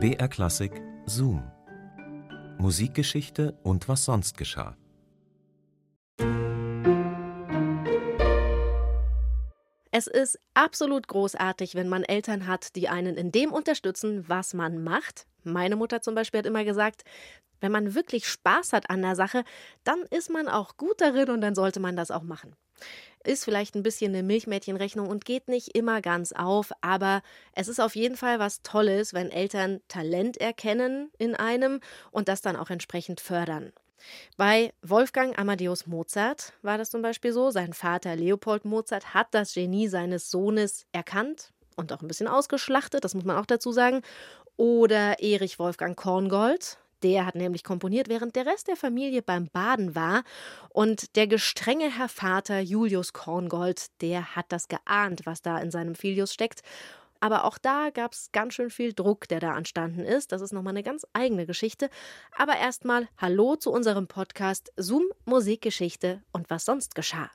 BR 0.00 0.28
Klassik 0.28 0.80
Zoom. 1.06 1.42
Musikgeschichte 2.58 3.58
und 3.64 3.88
was 3.88 4.04
sonst 4.04 4.38
geschah. 4.38 4.76
Es 9.90 10.06
ist 10.06 10.38
absolut 10.54 11.08
großartig, 11.08 11.74
wenn 11.74 11.88
man 11.88 12.04
Eltern 12.04 12.46
hat, 12.46 12.76
die 12.76 12.88
einen 12.88 13.16
in 13.16 13.32
dem 13.32 13.52
unterstützen, 13.52 14.28
was 14.28 14.54
man 14.54 14.84
macht. 14.84 15.26
Meine 15.42 15.74
Mutter 15.74 16.00
zum 16.00 16.14
Beispiel 16.14 16.38
hat 16.38 16.46
immer 16.46 16.62
gesagt, 16.62 17.02
wenn 17.60 17.72
man 17.72 17.96
wirklich 17.96 18.28
Spaß 18.28 18.72
hat 18.72 18.90
an 18.90 19.02
der 19.02 19.16
Sache, 19.16 19.42
dann 19.82 20.02
ist 20.10 20.30
man 20.30 20.46
auch 20.46 20.76
gut 20.76 21.00
darin 21.00 21.28
und 21.30 21.40
dann 21.40 21.56
sollte 21.56 21.80
man 21.80 21.96
das 21.96 22.12
auch 22.12 22.22
machen. 22.22 22.54
Ist 23.24 23.44
vielleicht 23.44 23.74
ein 23.74 23.82
bisschen 23.82 24.14
eine 24.14 24.22
Milchmädchenrechnung 24.22 25.08
und 25.08 25.24
geht 25.24 25.48
nicht 25.48 25.76
immer 25.76 26.00
ganz 26.00 26.32
auf, 26.32 26.72
aber 26.80 27.22
es 27.52 27.68
ist 27.68 27.80
auf 27.80 27.96
jeden 27.96 28.16
Fall 28.16 28.38
was 28.38 28.62
Tolles, 28.62 29.12
wenn 29.12 29.30
Eltern 29.30 29.80
Talent 29.88 30.36
erkennen 30.38 31.10
in 31.18 31.34
einem 31.34 31.80
und 32.10 32.28
das 32.28 32.42
dann 32.42 32.56
auch 32.56 32.70
entsprechend 32.70 33.20
fördern. 33.20 33.72
Bei 34.36 34.72
Wolfgang 34.82 35.38
Amadeus 35.38 35.86
Mozart 35.86 36.52
war 36.62 36.78
das 36.78 36.90
zum 36.90 37.02
Beispiel 37.02 37.32
so. 37.32 37.50
Sein 37.50 37.72
Vater 37.72 38.16
Leopold 38.16 38.64
Mozart 38.64 39.14
hat 39.14 39.28
das 39.32 39.54
Genie 39.54 39.88
seines 39.88 40.30
Sohnes 40.30 40.86
erkannt 40.92 41.52
und 41.76 41.92
auch 41.92 42.02
ein 42.02 42.08
bisschen 42.08 42.28
ausgeschlachtet, 42.28 43.04
das 43.04 43.14
muss 43.14 43.24
man 43.24 43.36
auch 43.36 43.46
dazu 43.46 43.72
sagen. 43.72 44.02
Oder 44.56 45.20
Erich 45.20 45.58
Wolfgang 45.58 45.96
Korngold, 45.96 46.78
der 47.02 47.26
hat 47.26 47.34
nämlich 47.34 47.64
komponiert, 47.64 48.08
während 48.08 48.36
der 48.36 48.46
Rest 48.46 48.68
der 48.68 48.76
Familie 48.76 49.22
beim 49.22 49.48
Baden 49.48 49.94
war. 49.94 50.24
Und 50.70 51.16
der 51.16 51.26
gestrenge 51.26 51.96
Herr 51.96 52.08
Vater 52.08 52.60
Julius 52.60 53.12
Korngold, 53.12 53.86
der 54.00 54.36
hat 54.36 54.46
das 54.50 54.68
geahnt, 54.68 55.22
was 55.24 55.42
da 55.42 55.58
in 55.58 55.70
seinem 55.70 55.94
Filius 55.94 56.32
steckt. 56.32 56.62
Aber 57.20 57.44
auch 57.44 57.58
da 57.58 57.90
gab 57.90 58.12
es 58.12 58.30
ganz 58.32 58.54
schön 58.54 58.70
viel 58.70 58.92
Druck, 58.92 59.26
der 59.28 59.40
da 59.40 59.56
entstanden 59.56 60.04
ist. 60.04 60.30
Das 60.30 60.40
ist 60.40 60.52
nochmal 60.52 60.72
eine 60.72 60.84
ganz 60.84 61.04
eigene 61.12 61.46
Geschichte. 61.46 61.90
Aber 62.36 62.56
erstmal 62.56 63.08
Hallo 63.16 63.56
zu 63.56 63.72
unserem 63.72 64.06
Podcast 64.06 64.72
Zoom 64.76 65.04
Musikgeschichte 65.24 66.22
und 66.32 66.48
was 66.50 66.64
sonst 66.64 66.94
geschah. 66.94 67.30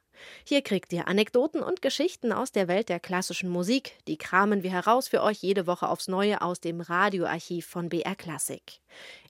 Hier 0.46 0.62
kriegt 0.62 0.94
ihr 0.94 1.08
Anekdoten 1.08 1.62
und 1.62 1.82
Geschichten 1.82 2.32
aus 2.32 2.52
der 2.52 2.68
Welt 2.68 2.88
der 2.88 3.00
klassischen 3.00 3.50
Musik. 3.50 3.98
Die 4.08 4.18
kramen 4.18 4.64
wir 4.64 4.72
heraus 4.72 5.08
für 5.08 5.22
euch 5.22 5.40
jede 5.42 5.68
Woche 5.68 5.90
aufs 5.90 6.08
Neue 6.08 6.42
aus 6.42 6.62
dem 6.62 6.80
Radioarchiv 6.80 7.66
von 7.66 7.90
BR 7.90 8.16
Classic. 8.16 8.62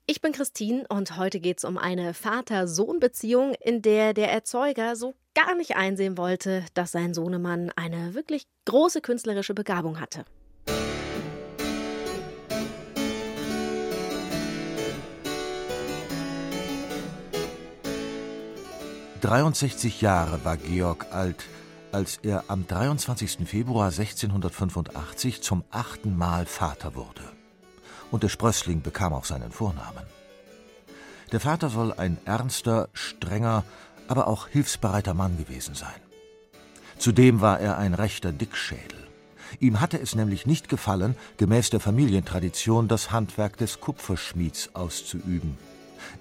Ich 0.06 0.20
bin 0.20 0.34
Christine 0.34 0.84
und 0.90 1.16
heute 1.16 1.40
geht 1.40 1.60
es 1.60 1.64
um 1.64 1.78
eine 1.78 2.14
Vater-Sohn-Beziehung, 2.14 3.54
in 3.62 3.82
der 3.82 4.14
der 4.14 4.30
Erzeuger 4.30 4.98
so 4.98 5.14
gar 5.34 5.56
nicht 5.56 5.78
einsehen 5.78 6.18
wollte, 6.18 6.66
dass 6.74 6.92
sein 6.92 7.14
Sohnemann 7.14 7.72
eine 7.78 8.14
wirklich 8.14 8.46
große 8.66 9.00
künstlerische 9.00 9.54
Begabung 9.54 10.02
hatte. 10.02 10.26
63 19.22 20.02
Jahre 20.02 20.44
war 20.44 20.58
Georg 20.58 21.14
alt, 21.14 21.46
als 21.94 22.20
er 22.24 22.44
am 22.50 22.68
23. 22.68 23.48
Februar 23.48 23.86
1685 23.86 25.42
zum 25.42 25.64
achten 25.72 26.18
Mal 26.18 26.46
Vater 26.46 26.94
wurde. 26.94 27.43
Und 28.14 28.22
der 28.22 28.30
Sprössling 28.30 28.84
bekam 28.84 29.12
auch 29.12 29.26
seinen 29.26 29.52
Vornamen. 29.52 30.04
Der 31.32 31.40
Vater 31.40 31.70
soll 31.70 31.94
ein 31.94 32.20
ernster, 32.26 32.90
strenger, 32.94 33.64
aber 34.08 34.28
auch 34.28 34.48
hilfsbereiter 34.48 35.16
Mann 35.16 35.36
gewesen 35.36 35.74
sein. 35.74 36.00
Zudem 37.00 37.42
war 37.42 37.60
er 37.60 37.80
ein 37.80 37.96
rechter 37.96 38.32
Dickschädel. 38.32 39.08
Ihm 39.60 39.82
hatte 39.82 40.00
es 40.00 40.14
nämlich 40.14 40.46
nicht 40.46 40.70
gefallen, 40.70 41.16
gemäß 41.38 41.72
der 41.72 41.80
Familientradition 41.80 42.88
das 42.88 43.10
Handwerk 43.10 43.58
des 43.58 43.82
Kupferschmieds 43.82 44.76
auszuüben. 44.76 45.58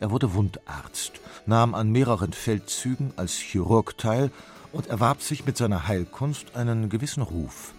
Er 0.01 0.11
wurde 0.11 0.33
Wundarzt, 0.33 1.21
nahm 1.45 1.75
an 1.75 1.91
mehreren 1.91 2.33
Feldzügen 2.33 3.13
als 3.17 3.35
Chirurg 3.35 3.99
teil 3.99 4.31
und 4.73 4.87
erwarb 4.87 5.21
sich 5.21 5.45
mit 5.45 5.59
seiner 5.59 5.89
Heilkunst 5.89 6.57
einen 6.57 6.89
gewissen 6.89 7.23
Ruf. 7.23 7.75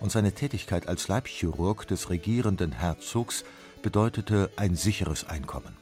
Und 0.00 0.12
seine 0.12 0.32
Tätigkeit 0.32 0.88
als 0.88 1.08
Leibchirurg 1.08 1.86
des 1.86 2.10
regierenden 2.10 2.72
Herzogs 2.72 3.44
bedeutete 3.82 4.50
ein 4.56 4.76
sicheres 4.76 5.28
Einkommen. 5.28 5.76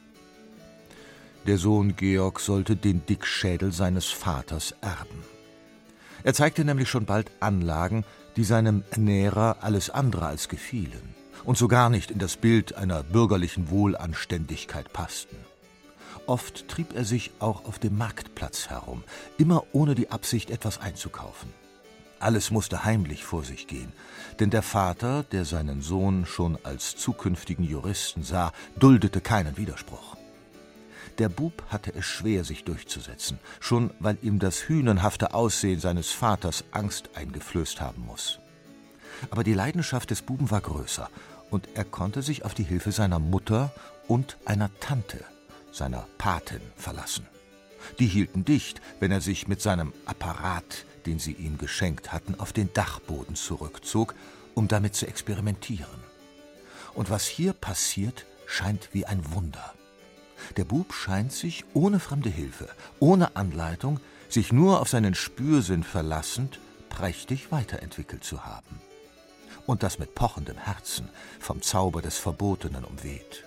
Der 1.47 1.57
Sohn 1.57 1.95
Georg 1.95 2.39
sollte 2.39 2.75
den 2.75 3.05
Dickschädel 3.05 3.71
seines 3.71 4.07
Vaters 4.07 4.73
erben. 4.81 5.23
Er 6.23 6.33
zeigte 6.33 6.65
nämlich 6.65 6.89
schon 6.89 7.05
bald 7.05 7.29
Anlagen, 7.39 8.03
die 8.35 8.43
seinem 8.43 8.83
Ernährer 8.89 9.57
alles 9.61 9.89
andere 9.89 10.25
als 10.25 10.49
gefielen 10.49 11.13
und 11.43 11.57
so 11.57 11.67
gar 11.67 11.89
nicht 11.89 12.09
in 12.09 12.19
das 12.19 12.37
Bild 12.37 12.75
einer 12.75 13.03
bürgerlichen 13.03 13.69
Wohlanständigkeit 13.69 14.91
passten. 14.91 15.37
Oft 16.25 16.67
trieb 16.67 16.95
er 16.95 17.05
sich 17.05 17.31
auch 17.39 17.65
auf 17.65 17.77
dem 17.77 17.97
Marktplatz 17.97 18.69
herum, 18.69 19.03
immer 19.37 19.63
ohne 19.73 19.93
die 19.93 20.09
Absicht, 20.09 20.49
etwas 20.49 20.79
einzukaufen. 20.79 21.53
Alles 22.19 22.51
musste 22.51 22.85
heimlich 22.85 23.23
vor 23.23 23.43
sich 23.43 23.67
gehen, 23.67 23.91
denn 24.39 24.49
der 24.49 24.61
Vater, 24.61 25.23
der 25.23 25.45
seinen 25.45 25.81
Sohn 25.81 26.25
schon 26.25 26.57
als 26.63 26.95
zukünftigen 26.95 27.65
Juristen 27.65 28.23
sah, 28.23 28.51
duldete 28.77 29.21
keinen 29.21 29.57
Widerspruch. 29.57 30.15
Der 31.17 31.29
Bub 31.29 31.63
hatte 31.69 31.93
es 31.93 32.05
schwer, 32.05 32.43
sich 32.43 32.63
durchzusetzen, 32.63 33.39
schon 33.59 33.91
weil 33.99 34.17
ihm 34.21 34.39
das 34.39 34.67
hünenhafte 34.67 35.33
Aussehen 35.33 35.79
seines 35.79 36.11
Vaters 36.11 36.65
Angst 36.71 37.11
eingeflößt 37.15 37.79
haben 37.79 38.05
muss. 38.05 38.39
Aber 39.29 39.43
die 39.43 39.53
Leidenschaft 39.53 40.11
des 40.11 40.21
Buben 40.21 40.51
war 40.51 40.61
größer, 40.61 41.09
und 41.51 41.69
er 41.75 41.85
konnte 41.85 42.21
sich 42.21 42.43
auf 42.43 42.53
die 42.53 42.63
Hilfe 42.63 42.91
seiner 42.91 43.19
Mutter 43.19 43.71
und 44.07 44.37
einer 44.45 44.69
Tante 44.79 45.23
seiner 45.75 46.07
Patin, 46.17 46.61
verlassen. 46.75 47.27
Die 47.99 48.07
hielten 48.07 48.45
dicht, 48.45 48.81
wenn 48.99 49.11
er 49.11 49.21
sich 49.21 49.47
mit 49.47 49.61
seinem 49.61 49.93
Apparat, 50.05 50.85
den 51.05 51.19
sie 51.19 51.33
ihm 51.33 51.57
geschenkt 51.57 52.11
hatten, 52.11 52.39
auf 52.39 52.53
den 52.53 52.71
Dachboden 52.73 53.35
zurückzog, 53.35 54.15
um 54.53 54.67
damit 54.67 54.95
zu 54.95 55.07
experimentieren. 55.07 56.03
Und 56.93 57.09
was 57.09 57.25
hier 57.25 57.53
passiert, 57.53 58.25
scheint 58.45 58.89
wie 58.93 59.05
ein 59.05 59.33
Wunder. 59.33 59.73
Der 60.57 60.65
Bub 60.65 60.93
scheint 60.93 61.31
sich 61.31 61.65
ohne 61.73 61.99
fremde 61.99 62.29
Hilfe, 62.29 62.69
ohne 62.99 63.35
Anleitung, 63.35 63.99
sich 64.29 64.51
nur 64.51 64.81
auf 64.81 64.89
seinen 64.89 65.15
Spürsinn 65.15 65.83
verlassend, 65.83 66.59
prächtig 66.89 67.51
weiterentwickelt 67.51 68.23
zu 68.23 68.45
haben. 68.45 68.81
Und 69.65 69.83
das 69.83 69.99
mit 69.99 70.15
pochendem 70.15 70.57
Herzen, 70.57 71.09
vom 71.39 71.61
Zauber 71.61 72.01
des 72.01 72.17
Verbotenen 72.17 72.83
umweht. 72.83 73.43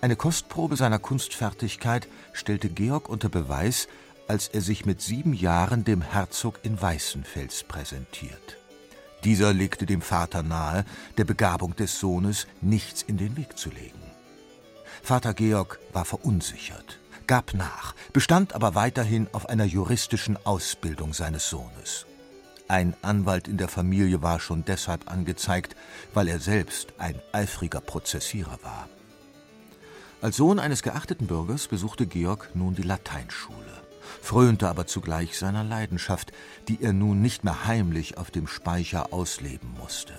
Eine 0.00 0.16
Kostprobe 0.16 0.76
seiner 0.76 0.98
Kunstfertigkeit 1.00 2.08
stellte 2.32 2.68
Georg 2.68 3.08
unter 3.08 3.28
Beweis, 3.28 3.88
als 4.30 4.46
er 4.46 4.60
sich 4.60 4.86
mit 4.86 5.02
sieben 5.02 5.32
Jahren 5.34 5.82
dem 5.82 6.02
Herzog 6.02 6.60
in 6.62 6.80
Weißenfels 6.80 7.64
präsentiert. 7.64 8.58
Dieser 9.24 9.52
legte 9.52 9.86
dem 9.86 10.02
Vater 10.02 10.44
nahe, 10.44 10.84
der 11.18 11.24
Begabung 11.24 11.74
des 11.74 11.98
Sohnes 11.98 12.46
nichts 12.60 13.02
in 13.02 13.16
den 13.16 13.36
Weg 13.36 13.58
zu 13.58 13.70
legen. 13.70 14.00
Vater 15.02 15.34
Georg 15.34 15.80
war 15.92 16.04
verunsichert, 16.04 17.00
gab 17.26 17.54
nach, 17.54 17.96
bestand 18.12 18.54
aber 18.54 18.76
weiterhin 18.76 19.26
auf 19.32 19.48
einer 19.48 19.64
juristischen 19.64 20.38
Ausbildung 20.46 21.12
seines 21.12 21.50
Sohnes. 21.50 22.06
Ein 22.68 22.94
Anwalt 23.02 23.48
in 23.48 23.56
der 23.56 23.66
Familie 23.66 24.22
war 24.22 24.38
schon 24.38 24.64
deshalb 24.64 25.10
angezeigt, 25.10 25.74
weil 26.14 26.28
er 26.28 26.38
selbst 26.38 26.92
ein 26.98 27.20
eifriger 27.32 27.80
Prozessierer 27.80 28.60
war. 28.62 28.88
Als 30.20 30.36
Sohn 30.36 30.60
eines 30.60 30.82
geachteten 30.82 31.26
Bürgers 31.26 31.66
besuchte 31.66 32.06
Georg 32.06 32.50
nun 32.54 32.76
die 32.76 32.82
Lateinschule, 32.82 33.89
frönte 34.22 34.68
aber 34.68 34.86
zugleich 34.86 35.38
seiner 35.38 35.64
Leidenschaft, 35.64 36.32
die 36.68 36.82
er 36.82 36.92
nun 36.92 37.20
nicht 37.20 37.44
mehr 37.44 37.66
heimlich 37.66 38.18
auf 38.18 38.30
dem 38.30 38.46
Speicher 38.46 39.12
ausleben 39.12 39.70
musste. 39.78 40.14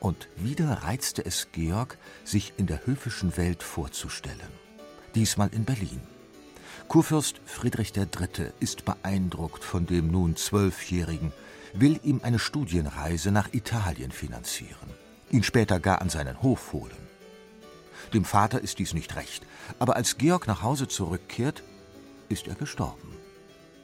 Und 0.00 0.28
wieder 0.36 0.70
reizte 0.84 1.24
es 1.24 1.48
Georg, 1.52 1.98
sich 2.24 2.54
in 2.56 2.66
der 2.66 2.86
höfischen 2.86 3.36
Welt 3.36 3.62
vorzustellen. 3.62 4.52
Diesmal 5.14 5.48
in 5.52 5.64
Berlin. 5.64 6.00
Kurfürst 6.86 7.40
Friedrich 7.44 7.92
III. 7.96 8.52
ist 8.60 8.84
beeindruckt 8.84 9.64
von 9.64 9.86
dem 9.86 10.10
nun 10.10 10.36
Zwölfjährigen, 10.36 11.32
will 11.74 12.00
ihm 12.02 12.20
eine 12.22 12.38
Studienreise 12.38 13.30
nach 13.30 13.52
Italien 13.52 14.10
finanzieren, 14.10 14.94
ihn 15.30 15.42
später 15.42 15.80
gar 15.80 16.00
an 16.00 16.08
seinen 16.08 16.40
Hof 16.40 16.72
holen. 16.72 16.96
Dem 18.14 18.24
Vater 18.24 18.60
ist 18.60 18.78
dies 18.78 18.94
nicht 18.94 19.16
recht, 19.16 19.44
aber 19.78 19.96
als 19.96 20.16
Georg 20.16 20.46
nach 20.46 20.62
Hause 20.62 20.88
zurückkehrt, 20.88 21.62
ist 22.28 22.48
er 22.48 22.54
gestorben. 22.54 23.16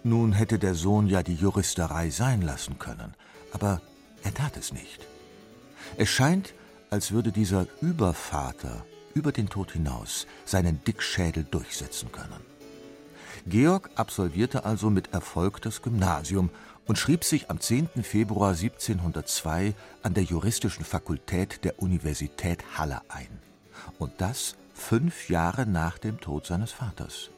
Nun 0.03 0.33
hätte 0.33 0.59
der 0.59 0.75
Sohn 0.75 1.07
ja 1.07 1.23
die 1.23 1.35
Juristerei 1.35 2.11
sein 2.11 2.43
lassen 2.43 2.79
können, 2.79 3.15
aber 3.53 3.81
er 4.23 4.35
tat 4.35 4.57
es 4.57 4.73
nicht. 4.73 5.07
Es 5.97 6.09
scheint, 6.09 6.55
als 6.91 7.13
würde 7.13 7.33
dieser 7.33 7.67
Übervater 7.81 8.85
über 9.15 9.33
den 9.33 9.49
Tod 9.49 9.73
hinaus 9.73 10.27
seinen 10.45 10.83
Dickschädel 10.85 11.45
durchsetzen 11.51 12.13
können. 12.13 12.41
Georg 13.47 13.91
absolvierte 13.95 14.65
also 14.65 14.91
mit 14.91 15.13
Erfolg 15.13 15.61
das 15.63 15.83
Gymnasium 15.83 16.51
und 16.87 16.99
schrieb 16.99 17.25
sich 17.25 17.51
am 17.51 17.61
10. 17.61 17.89
Februar 18.03 18.51
1702 18.51 19.75
an 20.03 20.15
der 20.15 20.25
Juristischen 20.25 20.85
Fakultät 20.85 21.65
der 21.65 21.81
Universität 21.81 22.63
Halle 22.77 23.03
ein. 23.09 23.41
Und 23.99 24.13
das 24.19 24.57
fünf 24.75 25.29
Jahre 25.29 25.67
nach 25.67 25.99
dem 25.99 26.21
Tod 26.21 26.47
seines 26.47 26.73
Vaters. 26.73 27.31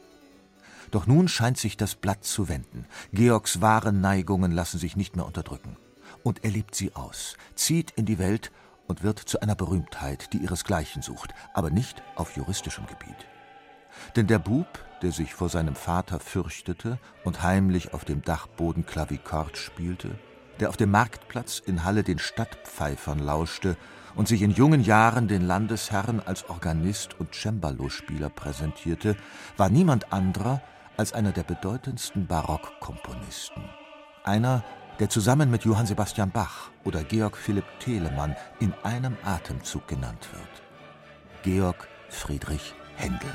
Doch 0.91 1.07
nun 1.07 1.27
scheint 1.27 1.57
sich 1.57 1.77
das 1.77 1.95
Blatt 1.95 2.23
zu 2.23 2.47
wenden. 2.47 2.85
Georgs 3.11 3.61
wahre 3.61 3.91
Neigungen 3.91 4.51
lassen 4.51 4.77
sich 4.77 4.95
nicht 4.95 5.15
mehr 5.15 5.25
unterdrücken. 5.25 5.77
Und 6.23 6.43
er 6.43 6.51
lebt 6.51 6.75
sie 6.75 6.95
aus, 6.95 7.35
zieht 7.55 7.91
in 7.91 8.05
die 8.05 8.19
Welt 8.19 8.51
und 8.87 9.03
wird 9.03 9.19
zu 9.19 9.41
einer 9.41 9.55
Berühmtheit, 9.55 10.33
die 10.33 10.37
ihresgleichen 10.37 11.01
sucht, 11.01 11.33
aber 11.53 11.69
nicht 11.69 12.01
auf 12.15 12.35
juristischem 12.35 12.85
Gebiet. 12.87 13.27
Denn 14.15 14.27
der 14.27 14.39
Bub, 14.39 14.67
der 15.01 15.11
sich 15.11 15.33
vor 15.33 15.49
seinem 15.49 15.75
Vater 15.75 16.19
fürchtete 16.19 16.99
und 17.23 17.43
heimlich 17.43 17.93
auf 17.93 18.05
dem 18.05 18.21
Dachboden 18.21 18.85
Klavikord 18.85 19.57
spielte, 19.57 20.17
der 20.59 20.69
auf 20.69 20.77
dem 20.77 20.91
Marktplatz 20.91 21.61
in 21.63 21.83
Halle 21.83 22.03
den 22.03 22.19
Stadtpfeifern 22.19 23.19
lauschte 23.19 23.77
und 24.15 24.27
sich 24.27 24.41
in 24.41 24.51
jungen 24.51 24.83
Jahren 24.83 25.27
den 25.27 25.45
Landesherren 25.45 26.19
als 26.25 26.49
Organist 26.49 27.19
und 27.19 27.35
Cembalo-Spieler 27.35 28.29
präsentierte, 28.29 29.15
war 29.57 29.69
niemand 29.69 30.11
anderer 30.11 30.61
als 30.97 31.13
einer 31.13 31.31
der 31.31 31.43
bedeutendsten 31.43 32.27
Barockkomponisten. 32.27 33.63
Einer, 34.23 34.63
der 34.99 35.09
zusammen 35.09 35.49
mit 35.51 35.63
Johann 35.63 35.85
Sebastian 35.85 36.31
Bach 36.31 36.71
oder 36.83 37.03
Georg 37.03 37.37
Philipp 37.37 37.65
Telemann 37.79 38.35
in 38.59 38.73
einem 38.83 39.15
Atemzug 39.23 39.87
genannt 39.87 40.27
wird. 40.33 40.63
Georg 41.43 41.87
Friedrich 42.09 42.73
Händel. 42.95 43.29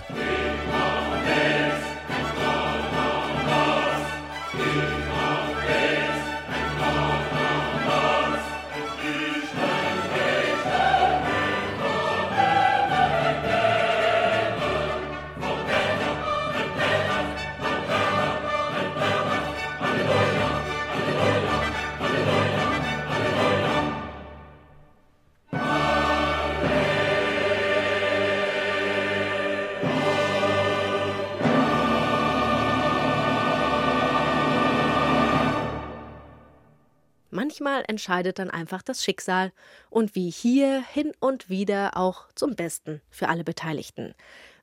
Manchmal 37.53 37.85
entscheidet 37.87 38.39
dann 38.39 38.49
einfach 38.49 38.81
das 38.81 39.05
Schicksal 39.05 39.53
und 39.91 40.15
wie 40.15 40.31
hier 40.31 40.83
hin 40.83 41.13
und 41.21 41.51
wieder 41.51 41.99
auch 41.99 42.29
zum 42.35 42.57
Besten 42.57 43.03
für 43.11 43.29
alle 43.29 43.45
Beteiligten. 43.45 44.15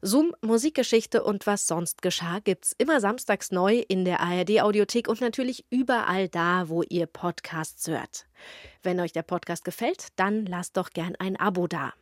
Zoom, 0.01 0.35
Musikgeschichte 0.41 1.23
und 1.23 1.45
was 1.45 1.67
sonst 1.67 2.01
geschah 2.01 2.39
gibt's 2.39 2.73
immer 2.79 2.99
samstags 2.99 3.51
neu 3.51 3.83
in 3.87 4.05
der 4.05 4.21
ARD 4.21 4.61
Audiothek 4.61 5.07
und 5.07 5.21
natürlich 5.21 5.65
überall 5.69 6.29
da, 6.29 6.67
wo 6.67 6.81
ihr 6.81 7.05
Podcasts 7.05 7.87
hört. 7.87 8.25
Wenn 8.81 8.99
euch 8.99 9.11
der 9.11 9.21
Podcast 9.21 9.65
gefällt, 9.65 10.07
dann 10.15 10.47
lasst 10.47 10.75
doch 10.75 10.89
gern 10.89 11.15
ein 11.19 11.39
Abo 11.39 11.67
da. 11.67 11.93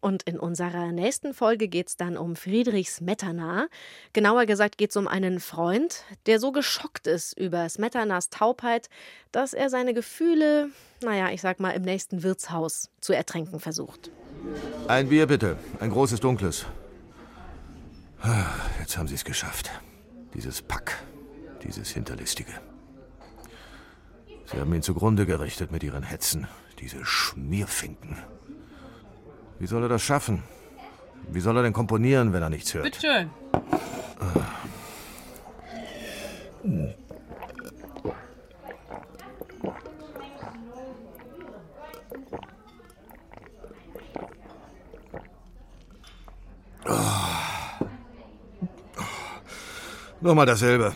Und 0.00 0.22
in 0.24 0.38
unserer 0.38 0.92
nächsten 0.92 1.34
Folge 1.34 1.68
geht 1.68 1.88
es 1.88 1.96
dann 1.96 2.16
um 2.16 2.36
Friedrich 2.36 2.90
Smetana. 2.90 3.68
Genauer 4.12 4.46
gesagt 4.46 4.78
geht 4.78 4.90
es 4.90 4.96
um 4.96 5.08
einen 5.08 5.40
Freund, 5.40 6.04
der 6.26 6.38
so 6.38 6.52
geschockt 6.52 7.06
ist 7.06 7.38
über 7.38 7.68
Smetanas 7.68 8.30
Taubheit, 8.30 8.88
dass 9.32 9.52
er 9.52 9.70
seine 9.70 9.94
Gefühle, 9.94 10.70
naja, 11.02 11.30
ich 11.30 11.40
sag 11.40 11.60
mal, 11.60 11.70
im 11.70 11.82
nächsten 11.82 12.22
Wirtshaus 12.22 12.90
zu 13.00 13.12
ertränken 13.12 13.58
versucht. 13.58 14.10
Ein 14.86 15.08
Bier 15.08 15.26
bitte, 15.26 15.56
ein 15.80 15.90
großes 15.90 16.20
dunkles. 16.20 16.66
Jetzt 18.80 18.96
haben 18.96 19.08
Sie 19.08 19.14
es 19.14 19.24
geschafft. 19.24 19.70
Dieses 20.34 20.62
Pack, 20.62 21.02
dieses 21.62 21.90
Hinterlistige. 21.90 22.52
Sie 24.46 24.60
haben 24.60 24.72
ihn 24.72 24.82
zugrunde 24.82 25.26
gerichtet 25.26 25.72
mit 25.72 25.82
Ihren 25.82 26.02
Hetzen, 26.02 26.46
diese 26.78 27.04
Schmierfinken. 27.04 28.18
Wie 29.58 29.66
soll 29.66 29.82
er 29.82 29.88
das 29.88 30.02
schaffen? 30.02 30.42
Wie 31.28 31.40
soll 31.40 31.56
er 31.56 31.62
denn 31.62 31.72
komponieren, 31.72 32.32
wenn 32.32 32.42
er 32.42 32.50
nichts 32.50 32.74
hört? 32.74 32.84
Bitte 32.84 33.00
schön. 33.00 33.30
Nochmal 50.20 50.46
dasselbe. 50.46 50.94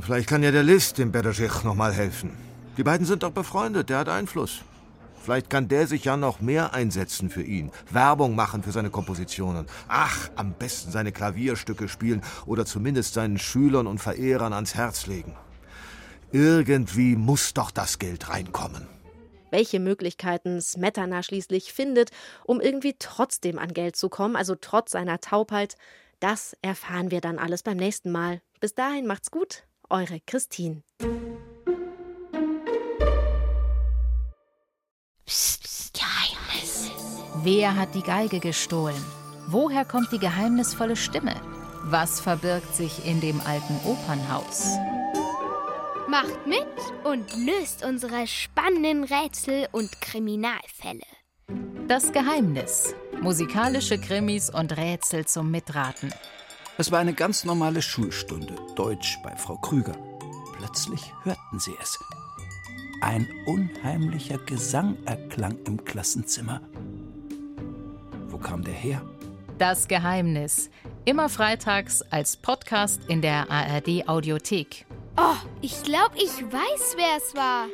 Vielleicht 0.00 0.28
kann 0.28 0.42
ja 0.42 0.50
der 0.50 0.62
List 0.62 0.98
dem 0.98 1.12
Bedeschich 1.12 1.62
noch 1.64 1.74
mal 1.74 1.92
helfen. 1.92 2.36
Die 2.76 2.82
beiden 2.82 3.06
sind 3.06 3.22
doch 3.22 3.30
befreundet, 3.30 3.88
der 3.88 3.98
hat 3.98 4.08
Einfluss. 4.08 4.62
Vielleicht 5.28 5.50
kann 5.50 5.68
der 5.68 5.86
sich 5.86 6.06
ja 6.06 6.16
noch 6.16 6.40
mehr 6.40 6.72
einsetzen 6.72 7.28
für 7.28 7.42
ihn, 7.42 7.70
Werbung 7.90 8.34
machen 8.34 8.62
für 8.62 8.72
seine 8.72 8.88
Kompositionen. 8.88 9.66
Ach, 9.86 10.30
am 10.36 10.54
besten 10.54 10.90
seine 10.90 11.12
Klavierstücke 11.12 11.86
spielen 11.86 12.22
oder 12.46 12.64
zumindest 12.64 13.12
seinen 13.12 13.36
Schülern 13.36 13.86
und 13.86 13.98
Verehrern 13.98 14.54
ans 14.54 14.74
Herz 14.74 15.06
legen. 15.06 15.36
Irgendwie 16.32 17.14
muss 17.14 17.52
doch 17.52 17.70
das 17.70 17.98
Geld 17.98 18.30
reinkommen. 18.30 18.86
Welche 19.50 19.80
Möglichkeiten 19.80 20.62
Smetana 20.62 21.22
schließlich 21.22 21.74
findet, 21.74 22.08
um 22.46 22.58
irgendwie 22.58 22.94
trotzdem 22.98 23.58
an 23.58 23.74
Geld 23.74 23.96
zu 23.96 24.08
kommen, 24.08 24.34
also 24.34 24.54
trotz 24.58 24.92
seiner 24.92 25.20
Taubheit, 25.20 25.74
das 26.20 26.56
erfahren 26.62 27.10
wir 27.10 27.20
dann 27.20 27.38
alles 27.38 27.62
beim 27.62 27.76
nächsten 27.76 28.10
Mal. 28.12 28.40
Bis 28.60 28.74
dahin 28.74 29.06
macht's 29.06 29.30
gut, 29.30 29.64
eure 29.90 30.20
Christine. 30.24 30.84
Wer 37.42 37.76
hat 37.76 37.94
die 37.94 38.02
Geige 38.02 38.40
gestohlen? 38.40 39.00
Woher 39.46 39.84
kommt 39.84 40.10
die 40.10 40.18
geheimnisvolle 40.18 40.96
Stimme? 40.96 41.36
Was 41.84 42.20
verbirgt 42.20 42.74
sich 42.74 43.06
in 43.06 43.20
dem 43.20 43.40
alten 43.40 43.78
Opernhaus? 43.84 44.76
Macht 46.08 46.46
mit 46.46 46.66
und 47.04 47.26
löst 47.46 47.84
unsere 47.84 48.26
spannenden 48.26 49.04
Rätsel 49.04 49.68
und 49.70 50.00
Kriminalfälle. 50.00 51.06
Das 51.86 52.10
Geheimnis. 52.12 52.94
Musikalische 53.20 53.98
Krimis 53.98 54.50
und 54.50 54.76
Rätsel 54.76 55.24
zum 55.26 55.52
Mitraten. 55.52 56.12
Es 56.76 56.90
war 56.90 56.98
eine 56.98 57.14
ganz 57.14 57.44
normale 57.44 57.82
Schulstunde, 57.82 58.56
Deutsch 58.74 59.16
bei 59.22 59.36
Frau 59.36 59.56
Krüger. 59.58 59.96
Plötzlich 60.56 61.12
hörten 61.22 61.60
sie 61.60 61.74
es. 61.80 61.98
Ein 63.00 63.28
unheimlicher 63.46 64.38
Gesang 64.38 64.96
erklang 65.04 65.56
im 65.66 65.84
Klassenzimmer. 65.84 66.60
Wo 68.38 68.46
kam 68.46 68.62
der 68.62 68.74
her? 68.74 69.02
Das 69.58 69.88
Geheimnis. 69.88 70.70
Immer 71.04 71.28
freitags 71.28 72.02
als 72.02 72.36
Podcast 72.36 73.00
in 73.08 73.20
der 73.20 73.50
ARD 73.50 74.08
Audiothek. 74.08 74.86
Oh, 75.16 75.34
ich 75.60 75.82
glaube, 75.82 76.14
ich 76.16 76.30
weiß, 76.44 76.94
wer 76.96 77.16
es 77.16 77.34
war. 77.34 77.66